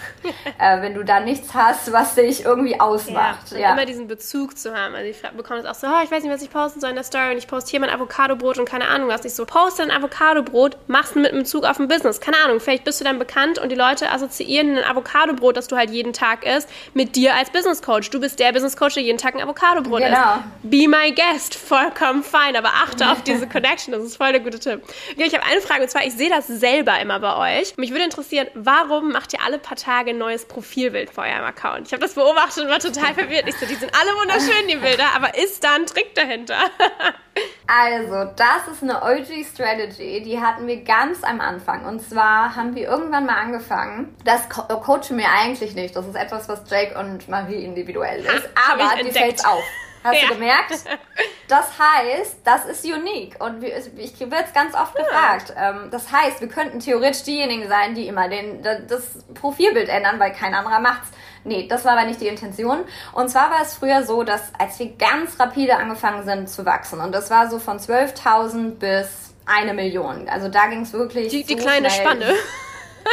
[0.58, 3.52] äh, wenn du da nichts hast, was dich irgendwie ausmacht.
[3.52, 3.72] Ja, ja.
[3.72, 4.94] immer diesen Bezug zu haben.
[4.94, 6.96] Also ich bekomme es auch so, oh, ich weiß nicht, was ich posten soll in
[6.96, 9.24] der Story und ich poste hier mein Avocadobrot und keine Ahnung was.
[9.24, 12.20] Ich so, poste ein Avocadobrot, machst mit Bezug auf ein Business.
[12.20, 15.76] Keine Ahnung, vielleicht bist du dann bekannt und die Leute assoziieren ein Avocadobrot, das du
[15.76, 18.10] halt jeden Tag isst, mit dir als Business Coach.
[18.10, 20.18] Du bist der Business Coach, der jeden Tag ein Avocadobrot genau.
[20.18, 20.42] isst.
[20.64, 24.58] Be my guest, vollkommen fein, aber achte auf diese Connection, das ist voll der gute
[24.58, 24.82] Tipp.
[25.12, 27.74] Okay, ich habe eine Frage und zwar, ich sehe das selber immer bei euch.
[27.78, 31.86] Mich würde interessieren, warum macht ihr alle paar Tage ein neues Profilbild vor eurem Account.
[31.86, 33.48] Ich habe das beobachtet und war total verwirrt.
[33.48, 36.58] Ich so, die sind alle wunderschön, die Bilder, aber ist da ein Trick dahinter?
[37.68, 41.84] also, das ist eine OG-Strategy, die hatten wir ganz am Anfang.
[41.84, 45.94] Und zwar haben wir irgendwann mal angefangen, das co coachen wir eigentlich nicht.
[45.94, 48.48] Das ist etwas, was Jake und Marie individuell ist.
[48.56, 49.62] Ha, aber die fällt auf.
[50.04, 50.28] Hast ja.
[50.28, 50.72] du gemerkt?
[51.48, 53.40] Das heißt, das ist unique.
[53.40, 55.04] Und ich werde es ganz oft ja.
[55.04, 55.54] gefragt.
[55.56, 60.32] Ähm, das heißt, wir könnten theoretisch diejenigen sein, die immer den, das Profilbild ändern, weil
[60.32, 61.08] kein anderer macht's.
[61.44, 62.78] Nee, das war aber nicht die Intention.
[63.12, 67.00] Und zwar war es früher so, dass als wir ganz rapide angefangen sind zu wachsen,
[67.00, 70.28] und das war so von 12.000 bis eine Million.
[70.28, 71.28] Also da ging es wirklich.
[71.28, 72.06] Die, so die kleine schnell.
[72.06, 72.34] Spanne.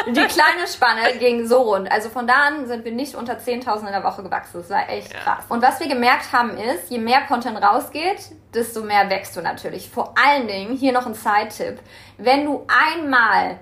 [0.08, 1.92] Die kleine Spanne ging so rund.
[1.92, 4.58] Also von da an sind wir nicht unter 10.000 in der Woche gewachsen.
[4.62, 5.44] Das war echt krass.
[5.50, 9.90] Und was wir gemerkt haben ist, je mehr Content rausgeht, desto mehr wächst du natürlich.
[9.90, 11.80] Vor allen Dingen, hier noch ein Side-Tipp.
[12.18, 13.60] Wenn du einmal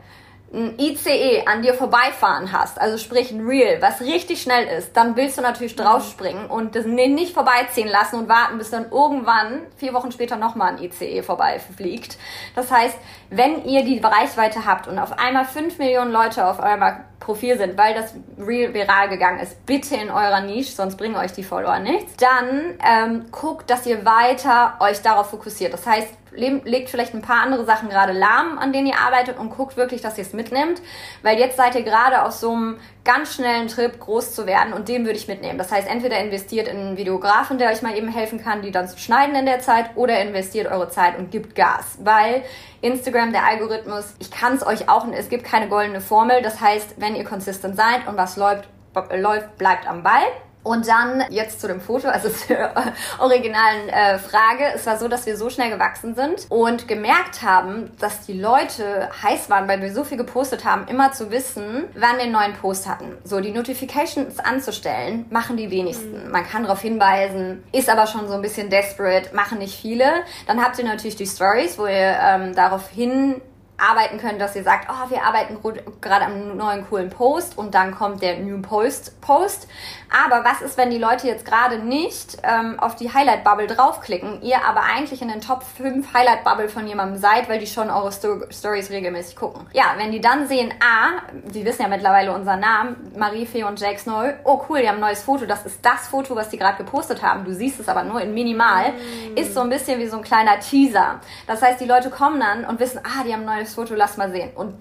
[0.54, 5.16] ein ICE an dir vorbeifahren hast, also sprich ein Real, was richtig schnell ist, dann
[5.16, 9.94] willst du natürlich draufspringen und das nicht vorbeiziehen lassen und warten, bis dann irgendwann vier
[9.94, 12.18] Wochen später nochmal ein ICE vorbeifliegt.
[12.54, 12.98] Das heißt,
[13.30, 16.84] wenn ihr die Reichweite habt und auf einmal fünf Millionen Leute auf eurem
[17.22, 21.32] Profil sind, weil das Real viral gegangen ist, bitte in eurer Nische, sonst bringen euch
[21.32, 25.72] die Follower nichts, dann ähm, guckt, dass ihr weiter euch darauf fokussiert.
[25.72, 29.50] Das heißt, legt vielleicht ein paar andere Sachen gerade lahm, an denen ihr arbeitet und
[29.50, 30.82] guckt wirklich, dass ihr es mitnimmt,
[31.24, 34.88] weil jetzt seid ihr gerade auf so einem ganz schnellen Trip groß zu werden und
[34.88, 35.58] den würde ich mitnehmen.
[35.58, 38.88] Das heißt, entweder investiert in einen Videografen, der euch mal eben helfen kann, die dann
[38.88, 42.44] zu schneiden in der Zeit oder investiert eure Zeit und gibt Gas, weil
[42.82, 46.42] Instagram, der Algorithmus, ich kann es euch auch, es gibt keine goldene Formel.
[46.42, 48.68] Das heißt, wenn ihr konsistent seid und was läuft,
[49.14, 50.24] läuft bleibt am Ball.
[50.64, 52.72] Und dann jetzt zu dem Foto, also zur
[53.20, 54.66] originalen äh, Frage.
[54.76, 59.10] Es war so, dass wir so schnell gewachsen sind und gemerkt haben, dass die Leute
[59.24, 62.54] heiß waren, weil wir so viel gepostet haben, immer zu wissen, wann wir einen neuen
[62.54, 63.18] Post hatten.
[63.24, 66.26] So, die Notifications anzustellen, machen die wenigsten.
[66.26, 66.32] Mhm.
[66.32, 70.24] Man kann darauf hinweisen, ist aber schon so ein bisschen desperate, machen nicht viele.
[70.48, 73.42] Dann habt ihr natürlich die Stories, wo ihr ähm, darauf hin
[73.82, 75.58] arbeiten könnt, dass ihr sagt, oh, wir arbeiten
[76.02, 79.68] gerade am neuen coolen Post und dann kommt der New Post Post.
[80.10, 84.42] Aber was ist, wenn die Leute jetzt gerade nicht ähm, auf die Highlight Bubble draufklicken,
[84.42, 87.90] ihr aber eigentlich in den Top 5 Highlight Bubble von jemandem seid, weil die schon
[87.90, 89.68] eure Sto Stories regelmäßig gucken.
[89.72, 93.80] Ja, wenn die dann sehen, ah, die wissen ja mittlerweile unseren Namen, Marie Fee und
[93.80, 96.58] Jack Snow, oh cool, die haben ein neues Foto, das ist das Foto, was die
[96.58, 97.46] gerade gepostet haben.
[97.46, 99.38] Du siehst es aber nur in minimal, mm.
[99.38, 101.22] ist so ein bisschen wie so ein kleiner Teaser.
[101.48, 104.18] Das heißt, die Leute kommen dann und wissen, ah, die haben ein neues Foto, lass
[104.18, 104.52] mal sehen.
[104.56, 104.76] Und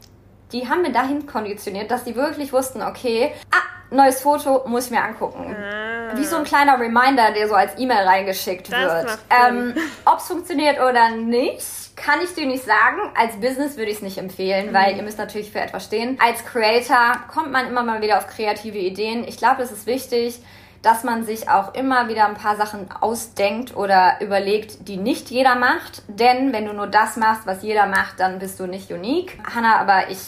[0.52, 4.90] die haben wir dahin konditioniert, dass die wirklich wussten, okay, ah, neues Foto muss ich
[4.90, 5.54] mir angucken.
[5.54, 9.18] Ah wie so ein kleiner Reminder, der so als E-Mail reingeschickt das wird.
[9.30, 9.74] Ähm,
[10.04, 12.98] Ob es funktioniert oder nicht, kann ich dir nicht sagen.
[13.14, 14.74] Als Business würde ich es nicht empfehlen, mhm.
[14.74, 16.18] weil ihr müsst natürlich für etwas stehen.
[16.24, 19.24] Als Creator kommt man immer mal wieder auf kreative Ideen.
[19.26, 20.40] Ich glaube, es ist wichtig,
[20.82, 25.54] dass man sich auch immer wieder ein paar Sachen ausdenkt oder überlegt, die nicht jeder
[25.54, 26.02] macht.
[26.08, 29.38] Denn wenn du nur das machst, was jeder macht, dann bist du nicht unique.
[29.54, 30.18] Hanna, aber ich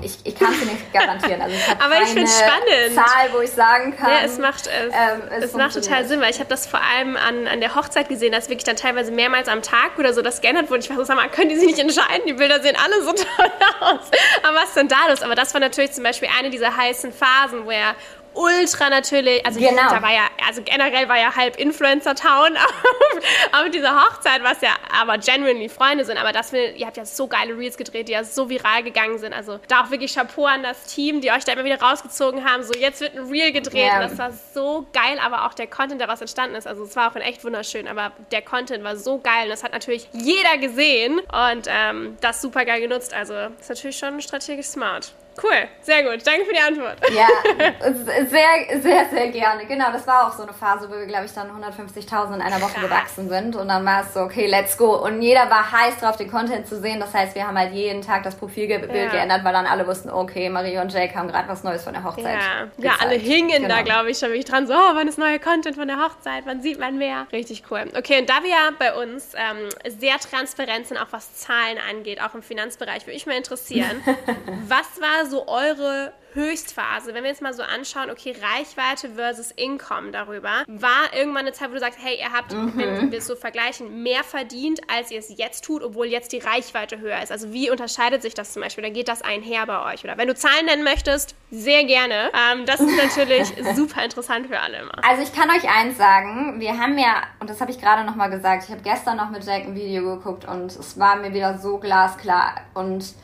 [0.00, 1.42] ich, ich kann es dir nicht garantieren.
[1.42, 2.94] Also ich Aber ich finde es spannend.
[2.94, 4.10] Zahl, wo ich sagen kann.
[4.10, 6.80] Ja, es macht, äh, ähm, es, es macht total Sinn, weil ich habe das vor
[6.80, 10.22] allem an, an der Hochzeit gesehen, dass wirklich dann teilweise mehrmals am Tag oder so
[10.22, 10.80] das geändert wurde.
[10.80, 12.22] Ich war so, sag mal, können die sich nicht entscheiden?
[12.26, 14.10] Die Bilder sehen alle so toll aus.
[14.42, 15.22] Aber was ist denn da los?
[15.22, 17.94] Aber das war natürlich zum Beispiel eine dieser heißen Phasen, wo er
[18.34, 19.88] ultra natürlich, also genau.
[19.88, 22.56] da war ja, also generell war ja halb Influencer-Town
[23.52, 27.04] auf, dieser Hochzeit, was ja aber genuinely Freunde sind, aber das will, ihr habt ja
[27.04, 30.46] so geile Reels gedreht, die ja so viral gegangen sind, also da auch wirklich Chapeau
[30.46, 33.52] an das Team, die euch da immer wieder rausgezogen haben, so jetzt wird ein Reel
[33.52, 34.00] gedreht yeah.
[34.00, 37.10] das war so geil, aber auch der Content, der daraus entstanden ist, also es war
[37.10, 41.20] auch echt wunderschön, aber der Content war so geil und das hat natürlich jeder gesehen
[41.20, 45.12] und ähm, das super geil genutzt, also ist natürlich schon strategisch smart.
[45.40, 46.26] Cool, sehr gut.
[46.26, 46.98] Danke für die Antwort.
[47.14, 47.26] Ja,
[48.26, 49.66] sehr, sehr, sehr gerne.
[49.66, 52.60] Genau, das war auch so eine Phase, wo wir, glaube ich, dann 150.000 in einer
[52.60, 52.82] Woche Krass.
[52.82, 53.56] gewachsen sind.
[53.56, 54.96] Und dann war es so, okay, let's go.
[54.96, 57.00] Und jeder war heiß drauf, den Content zu sehen.
[57.00, 59.10] Das heißt, wir haben halt jeden Tag das Profilbild ja.
[59.10, 62.04] geändert, weil dann alle wussten, okay, Marie und Jake haben gerade was Neues von der
[62.04, 62.38] Hochzeit.
[62.76, 63.68] Ja, ja alle hingen genau.
[63.68, 64.66] da, glaube ich, schon wirklich dran.
[64.66, 66.44] So, oh, wann ist neue Content von der Hochzeit?
[66.44, 67.26] Wann sieht man mehr?
[67.32, 67.84] Richtig cool.
[67.96, 69.68] Okay, und da wir ja bei uns ähm,
[69.98, 74.02] sehr transparent sind, auch was Zahlen angeht, auch im Finanzbereich, würde ich mal interessieren,
[74.68, 80.12] was war so eure Höchstphase, wenn wir jetzt mal so anschauen, okay, Reichweite versus Income
[80.12, 82.72] darüber, war irgendwann eine Zeit, wo du sagst, hey, ihr habt, mhm.
[82.76, 86.38] wenn wir es so vergleichen, mehr verdient, als ihr es jetzt tut, obwohl jetzt die
[86.38, 87.30] Reichweite höher ist.
[87.30, 88.82] Also wie unterscheidet sich das zum Beispiel?
[88.82, 90.04] Dann geht das einher bei euch.
[90.04, 92.30] Oder wenn du Zahlen nennen möchtest, sehr gerne.
[92.52, 95.04] Ähm, das ist natürlich super interessant für alle immer.
[95.06, 98.30] Also ich kann euch eins sagen, wir haben ja, und das habe ich gerade nochmal
[98.30, 101.58] gesagt, ich habe gestern noch mit Jack ein Video geguckt und es war mir wieder
[101.58, 103.14] so glasklar und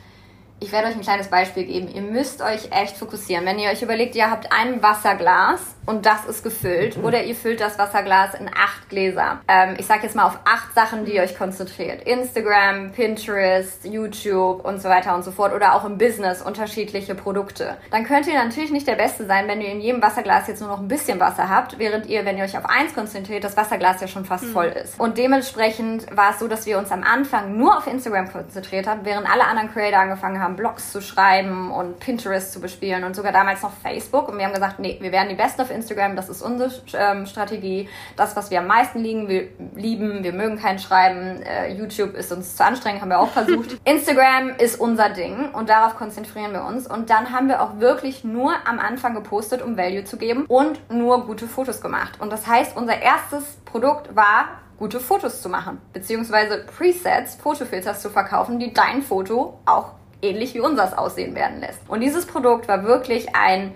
[0.59, 1.87] ich werde euch ein kleines Beispiel geben.
[1.93, 3.45] Ihr müsst euch echt fokussieren.
[3.45, 7.05] Wenn ihr euch überlegt, ihr habt ein Wasserglas und das ist gefüllt mhm.
[7.05, 9.41] oder ihr füllt das Wasserglas in acht Gläser.
[9.47, 12.03] Ähm, ich sage jetzt mal auf acht Sachen, die ihr euch konzentriert.
[12.07, 17.77] Instagram, Pinterest, YouTube und so weiter und so fort oder auch im Business unterschiedliche Produkte.
[17.89, 20.69] Dann könnt ihr natürlich nicht der Beste sein, wenn ihr in jedem Wasserglas jetzt nur
[20.69, 24.01] noch ein bisschen Wasser habt, während ihr, wenn ihr euch auf eins konzentriert, das Wasserglas
[24.01, 24.51] ja schon fast mhm.
[24.51, 24.99] voll ist.
[24.99, 29.01] Und dementsprechend war es so, dass wir uns am Anfang nur auf Instagram konzentriert haben,
[29.05, 33.31] während alle anderen Creator angefangen haben, Blogs zu schreiben und Pinterest zu bespielen und sogar
[33.31, 34.27] damals noch Facebook.
[34.29, 37.25] Und wir haben gesagt, nee, wir werden die Besten auf Instagram, das ist unsere ähm,
[37.25, 37.89] Strategie.
[38.15, 41.41] Das, was wir am meisten liegen, wir lieben, wir mögen kein Schreiben.
[41.41, 43.77] Äh, YouTube ist uns zu anstrengend, haben wir auch versucht.
[43.85, 46.87] Instagram ist unser Ding und darauf konzentrieren wir uns.
[46.87, 50.79] Und dann haben wir auch wirklich nur am Anfang gepostet, um Value zu geben und
[50.91, 52.19] nur gute Fotos gemacht.
[52.19, 58.09] Und das heißt, unser erstes Produkt war gute Fotos zu machen, beziehungsweise Presets, Fotofilters zu
[58.09, 61.81] verkaufen, die dein Foto auch ähnlich wie unseres aussehen werden lässt.
[61.87, 63.73] Und dieses Produkt war wirklich ein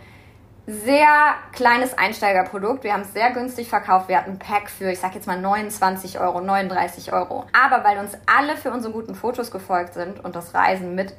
[0.66, 2.84] sehr kleines Einsteigerprodukt.
[2.84, 4.08] Wir haben es sehr günstig verkauft.
[4.08, 7.46] Wir hatten ein Pack für, ich sag jetzt mal 29 Euro, 39 Euro.
[7.52, 11.14] Aber weil uns alle für unsere guten Fotos gefolgt sind und das Reisen mit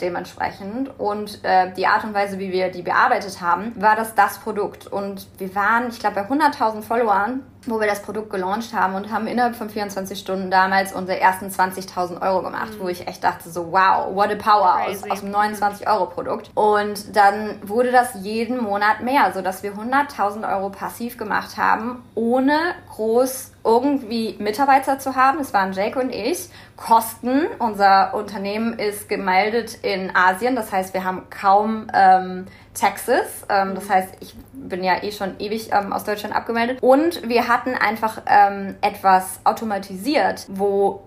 [0.00, 4.38] dementsprechend und äh, die Art und Weise, wie wir die bearbeitet haben, war das das
[4.38, 4.86] Produkt.
[4.86, 9.10] Und wir waren, ich glaube, bei 100.000 Followern wo wir das Produkt gelauncht haben und
[9.10, 12.82] haben innerhalb von 24 Stunden damals unsere ersten 20.000 Euro gemacht, mhm.
[12.82, 16.50] wo ich echt dachte so, wow, what a power aus, aus dem 29-Euro-Produkt.
[16.54, 22.74] Und dann wurde das jeden Monat mehr, sodass wir 100.000 Euro passiv gemacht haben, ohne
[22.90, 25.40] groß irgendwie Mitarbeiter zu haben.
[25.40, 26.48] Es waren Jake und ich.
[26.76, 27.46] Kosten.
[27.58, 30.56] Unser Unternehmen ist gemeldet in Asien.
[30.56, 33.44] Das heißt, wir haben kaum ähm, Texas.
[33.50, 36.78] Ähm, das heißt, ich bin ja eh schon ewig ähm, aus Deutschland abgemeldet.
[36.80, 41.02] Und wir hatten einfach ähm, etwas automatisiert, wo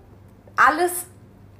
[0.56, 0.92] alles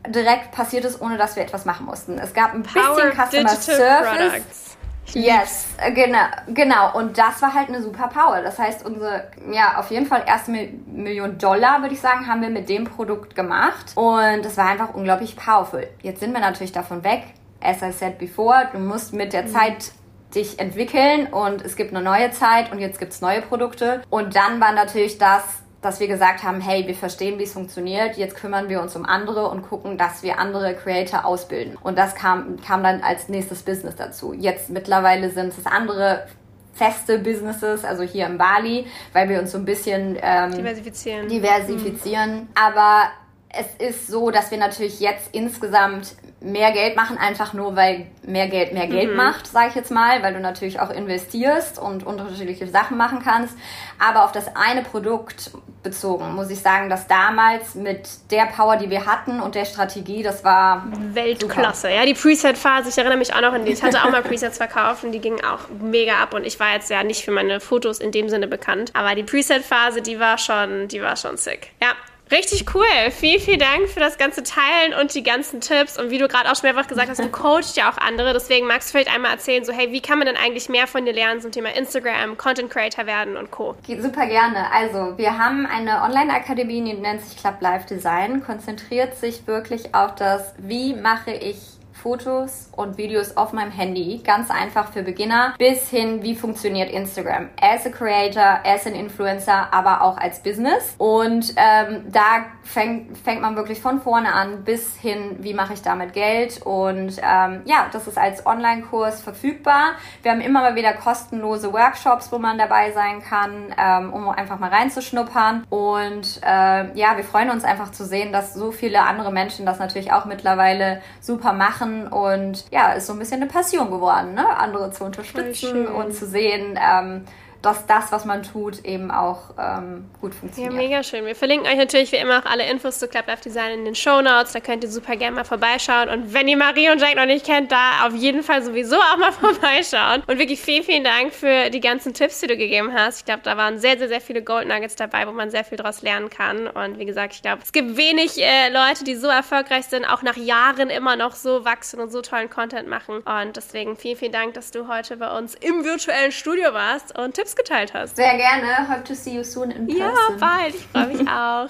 [0.08, 2.20] direkt passiert ist, ohne dass wir etwas machen mussten.
[2.20, 4.32] Es gab ein Power bisschen Customer Service.
[4.32, 4.71] Products.
[5.14, 6.98] Yes, genau, genau.
[6.98, 8.42] Und das war halt eine super Power.
[8.42, 12.50] Das heißt, unsere, ja, auf jeden Fall erste Million Dollar, würde ich sagen, haben wir
[12.50, 13.92] mit dem Produkt gemacht.
[13.96, 15.88] Und das war einfach unglaublich powerful.
[16.02, 17.24] Jetzt sind wir natürlich davon weg.
[17.62, 19.48] As I said before, du musst mit der mhm.
[19.48, 19.92] Zeit
[20.34, 24.02] dich entwickeln und es gibt eine neue Zeit und jetzt gibt es neue Produkte.
[24.10, 25.44] Und dann war natürlich das,
[25.82, 29.04] dass wir gesagt haben, hey, wir verstehen, wie es funktioniert, jetzt kümmern wir uns um
[29.06, 31.78] andere und gucken, dass wir andere Creator ausbilden.
[31.82, 34.34] Und das kam, kam dann als nächstes Business dazu.
[34.34, 36.28] Jetzt mittlerweile sind es andere
[36.74, 41.28] feste Businesses, also hier in Bali, weil wir uns so ein bisschen ähm, diversifizieren.
[41.28, 42.36] diversifizieren.
[42.36, 42.48] Mhm.
[42.56, 43.10] Aber
[43.54, 48.48] es ist so, dass wir natürlich jetzt insgesamt mehr Geld machen, einfach nur weil mehr
[48.48, 49.18] Geld mehr Geld mhm.
[49.18, 53.56] macht, sage ich jetzt mal, weil du natürlich auch investierst und unterschiedliche Sachen machen kannst.
[54.00, 55.52] Aber auf das eine Produkt
[55.84, 60.24] bezogen muss ich sagen, dass damals mit der Power, die wir hatten und der Strategie,
[60.24, 61.82] das war Weltklasse.
[61.88, 61.94] Super.
[61.94, 63.72] Ja, die Preset-Phase, ich erinnere mich auch noch an die.
[63.72, 66.74] Ich hatte auch mal Presets verkauft und die gingen auch mega ab und ich war
[66.74, 70.38] jetzt ja nicht für meine Fotos in dem Sinne bekannt, aber die Preset-Phase, die war
[70.38, 71.72] schon, die war schon sick.
[71.82, 71.90] Ja,
[72.32, 72.86] Richtig cool.
[73.12, 76.00] Vielen, vielen Dank für das ganze Teilen und die ganzen Tipps.
[76.00, 78.32] Und wie du gerade auch schon mehrfach gesagt hast, du coachst ja auch andere.
[78.34, 81.06] Deswegen magst du vielleicht einmal erzählen, so hey, wie kann man denn eigentlich mehr von
[81.06, 83.76] dir lernen zum Thema Instagram, Content Creator werden und Co.
[83.86, 84.72] Super gerne.
[84.72, 90.16] Also wir haben eine Online-Akademie, die nennt sich Club Live Design, konzentriert sich wirklich auf
[90.16, 91.58] das, wie mache ich
[92.02, 94.22] Fotos und Videos auf meinem Handy.
[94.24, 97.50] Ganz einfach für Beginner bis hin, wie funktioniert Instagram.
[97.62, 100.96] As a Creator, as an Influencer, aber auch als Business.
[100.98, 105.84] Und ähm, da fängt, fängt man wirklich von vorne an bis hin, wie mache ich
[105.84, 106.62] damit Geld.
[106.64, 109.92] Und ähm, ja, das ist als Online-Kurs verfügbar.
[110.24, 114.58] Wir haben immer mal wieder kostenlose Workshops, wo man dabei sein kann, ähm, um einfach
[114.58, 115.66] mal reinzuschnuppern.
[115.70, 119.78] Und äh, ja, wir freuen uns einfach zu sehen, dass so viele andere Menschen das
[119.78, 124.34] natürlich auch mittlerweile super machen machen und ja, ist so ein bisschen eine Passion geworden,
[124.34, 124.58] ne?
[124.58, 127.26] andere zu unterstützen und zu sehen, ähm,
[127.62, 130.74] dass das, was man tut, eben auch ähm, gut funktioniert.
[130.74, 131.26] Ja, mega schön.
[131.26, 133.96] Wir verlinken euch natürlich wie immer auch alle Infos zu Club Life Design in den
[133.96, 134.54] Show Notes.
[134.54, 136.10] Da könnt ihr super gerne mal vorbeischauen.
[136.10, 139.18] Und wenn ihr Marie und Jack noch nicht kennt, da auf jeden Fall sowieso auch
[139.18, 140.24] mal vorbeischauen.
[140.26, 143.20] Und wirklich vielen, vielen Dank für die ganzen Tipps, die du gegeben hast.
[143.20, 145.78] Ich glaube, da waren sehr, sehr, sehr viele Gold Nuggets dabei, wo man sehr viel
[145.78, 146.68] daraus lernen kann.
[146.68, 150.24] Und wie gesagt, ich glaube, es gibt wenig äh, Leute, die so erfolgreich sind, auch
[150.24, 153.20] nach Jahren immer noch so wachsen und so tollen Content machen.
[153.20, 157.36] Und deswegen vielen, vielen Dank, dass du heute bei uns im virtuellen Studio warst und
[157.36, 158.16] Tipps Tipps geteilt hast.
[158.16, 158.90] Sehr gerne.
[158.90, 160.00] Hope to see you soon in person.
[160.00, 160.76] Ja, bald.
[160.76, 161.70] Ich freue mich auch.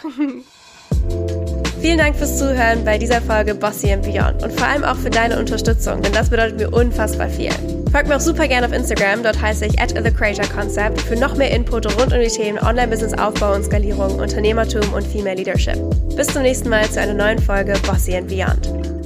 [1.81, 5.09] Vielen Dank fürs Zuhören bei dieser Folge Bossy and Beyond und vor allem auch für
[5.09, 7.51] deine Unterstützung, denn das bedeutet mir unfassbar viel.
[7.91, 11.15] Folgt mir auch super gerne auf Instagram, dort heiße ich at The Creator Concept für
[11.15, 15.77] noch mehr Input rund um die Themen Online-Business-Aufbau und Skalierung, Unternehmertum und Female Leadership.
[16.15, 19.00] Bis zum nächsten Mal zu einer neuen Folge Bossy and Beyond.